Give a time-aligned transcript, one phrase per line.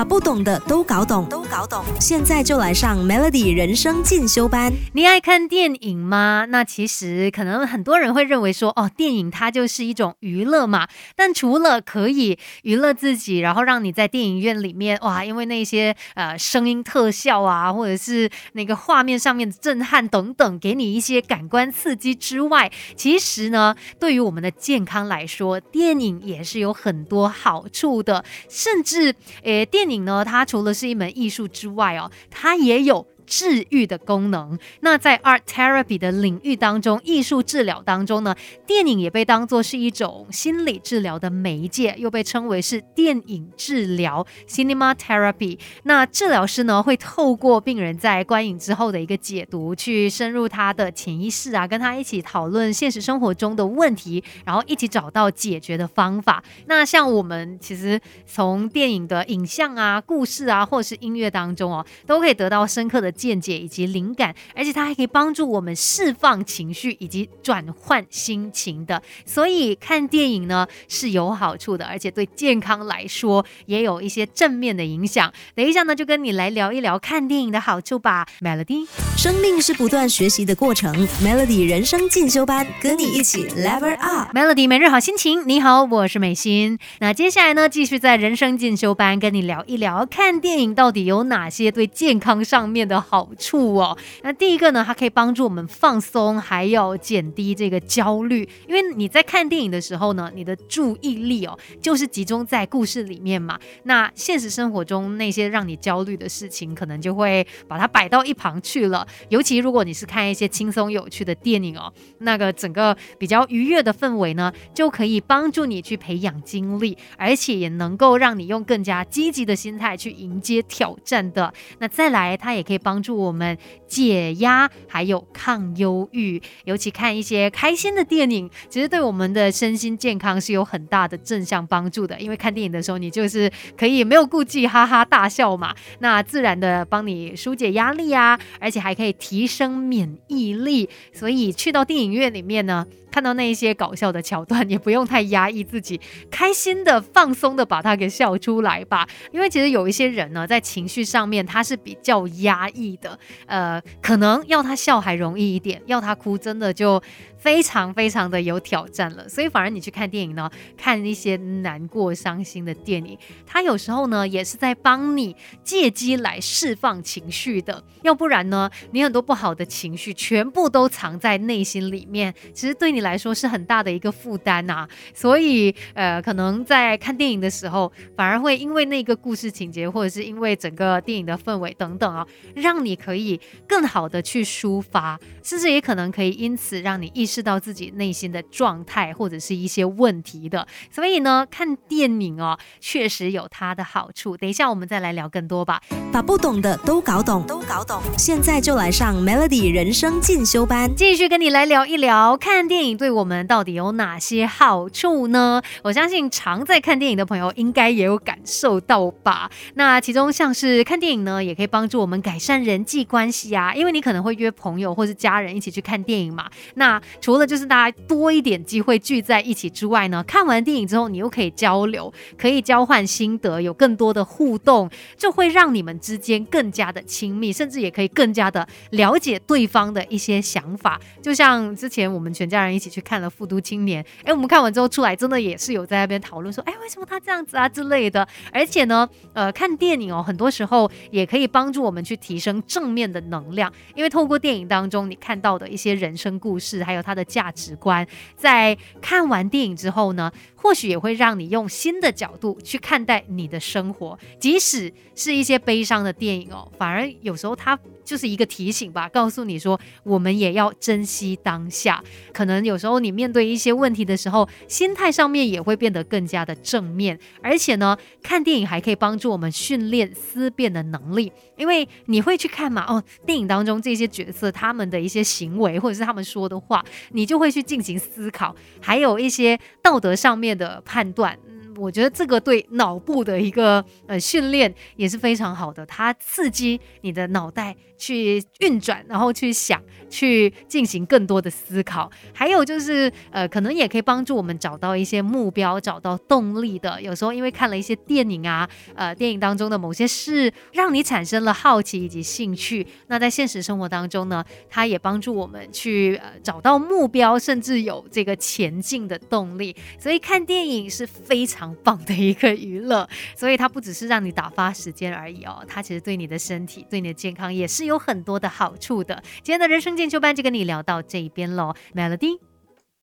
[0.00, 1.84] 把不懂的都搞懂，都搞懂。
[2.00, 4.72] 现在就来上 Melody 人生进修班。
[4.94, 6.46] 你爱看电影吗？
[6.48, 10.88] 那其实可能很多人会认为说，哦，电影它就是一种娱乐嘛。
[11.14, 33.06] 但除了可以娱乐自己，然后让你在电影院里面哇，因为那些呃声音特效啊，或者是那个画面上面的震撼等等，给你一些感官刺激之外，其实呢，对于我们的健康来说，电影也是有很多好处的，甚至诶，电影呢，它除了是一门艺术之外哦，它也有。
[33.30, 34.58] 治愈的功能。
[34.80, 38.34] 那在 art therapy 的领域当中，艺术治疗当中呢，
[38.66, 45.56] 电影也被当作是一种心理治疗的媒介，又被称为是电影治疗 （cinema therapy）。
[45.84, 56.42] 那治疗师呢，会透过病人在观影之后的一个解读，去深入他的潜意识啊，跟他一起讨论现实生活中的问题，然后一起找到解决的方法。
[56.66, 63.12] 那像我们其实从电影的影像啊、故事啊，或者是音乐当中哦，都可以得到深刻的。
[63.20, 69.02] 见解以及灵感，而且它还可以帮助我们释放情绪以及转换心情的。
[69.26, 75.30] 所以看电影呢是有好处的，而且对健康来说也有一些正面的影响。
[75.54, 78.26] 等一下呢，就跟你来聊一聊看电影的好处吧。
[78.40, 81.06] Melody，生命是不断学习的过程。
[81.22, 84.34] Melody 人生进修班，跟你一起 Level Up。
[84.34, 86.78] Melody 每日好心情，你好，我是美心。
[87.00, 93.00] 那接下来呢，继续在人生进修班跟你聊一聊看电影到底有哪些对健康上面的。
[93.10, 98.48] 好处哦，那第一个呢，它可以帮助我们放松，还有减低这个焦虑。
[98.68, 103.58] 因为你在看电影的时候呢，你的注意力哦，就是集中在故事里面嘛。
[103.82, 109.04] 那现实生活中那些让你焦虑的事情，可能就会把它摆到一旁去了。
[109.28, 121.52] 尤其如果你是看一些轻松有趣的电影哦，那个整个比较愉悦的氛围呢，就可以帮助你去培养精力，而且也能够让你用更加积极的心态去迎接挑战的。
[121.80, 122.89] 那再来，它也可以帮。
[122.90, 132.20] 帮助我们解压，还有抗忧郁，尤其看一些开心的电影，其实对我们的身心健康是有很大的正向帮助的。
[132.20, 133.48] 因为看电影的时候，你就是
[133.78, 140.88] 可以没有顾忌，哈哈大笑嘛， 那自然的帮你疏解压力啊，而且还可以提升免疫力。
[141.12, 142.84] 所以去到电影院里面呢。
[143.12, 146.00] 看到那一些搞笑的桥段，也不用太压抑自己，
[146.30, 149.04] 开心的、放松的把它给笑出来吧。
[149.32, 157.02] 因为其实有一些人呢，在情绪上面他是比较压抑的，呃，可能要他笑还容易一点，要他哭真的就。
[157.40, 165.34] 非常非常的有挑战了，所以反而你去看电影呢，看一些难过、伤心的电影，它有时候呢也是在帮你
[165.64, 167.82] 借机来释放情绪的。
[168.02, 174.86] 要不然呢，你很多不好的情绪全部都藏在内心里面，其实对你来说是很大的一个负担呐。
[175.14, 187.29] 所以呃，可能在看电影的时候，反而会因为那个故事情节，或者是因为整个电影的氛围等等啊，让你可以更好的去抒发，甚至也可能可以因此让你意。
[187.30, 194.36] 识到自己内心的状态或者是一些问题的，所以呢，看电影哦，确实有它的好处。
[194.36, 195.80] 等一下我们再来聊更多吧，
[196.12, 198.02] 把不懂的都搞懂，都搞懂。
[198.18, 205.62] 现在就来上 Melody 人生进修班，继续跟你来聊一聊看电影对我们到底有哪些好处呢？
[205.84, 209.48] 我相信常在看电影的朋友应该也有感受到吧。
[209.74, 217.00] 那其中像是看电影呢，也可以帮助我们改善人际关系啊，因为你可能会约朋友或是家人一起去看电影嘛，那。
[217.20, 230.98] 除了就是大家多一点机会聚在一起之外呢，看完电影之后你又可以交流，可以交换心得，有更多的互动，就会让你们之间更加的亲密，甚至也可以更加的了解对方的一些想法。
[231.22, 238.26] 就像之前我们全家人一起去看了《复读青年》，哎，我们看完之后出来，真的也是有在那边讨论说，哎，为什么他这样子啊之类的。
[238.50, 247.09] 而且呢，呃，看电影哦，很多时候也可以帮助我们去提升正面的能量，因为透过电影当中你看到的一些人生故事，还有他。
[247.10, 248.06] 他的价值观，
[248.36, 257.76] 在看完电影之后呢，或许也会让你用新的角度去看待你的生活，即使是一些悲伤的电影哦，反而有时候他。
[258.10, 262.02] 就是一个提醒吧，告诉你说，我们也要珍惜当下。
[262.32, 267.16] 可能有时候你面对一些问题的时候，心态上面也会变得更加的正面。
[267.40, 281.38] 而且呢，看电影还可以帮助我们训练思辨的能力，因为你会去看嘛，哦，电影当中这些角色他们的一些行为或者是他们说的话，你就会去进行思考，还有一些道德上面的判断。
[281.80, 292.10] 我觉得这个对脑部的一个呃训练也是非常好的，它刺激你的脑袋去运转，然后去想，去进行更多的思考。
[292.34, 297.00] 还有就是呃，可能也可以帮助我们找到一些目标，找到动力的。
[297.00, 302.86] 有时候因为看了一些电影啊，呃，电影当中的某些事，让你产生了好奇以及兴趣。
[303.06, 309.74] 那在现实生活当中呢，它也帮助我们去呃找到目标，甚至有这个前进的动力。
[309.98, 319.22] 所以看电影是非常常棒的一个娱乐，所以它不只是让你打发时间而已哦，它其实对你的身体、对你的健康也是有很多的好处的。
[319.42, 322.49] 今天的人生进修班就跟你聊到这一边喽，Melody。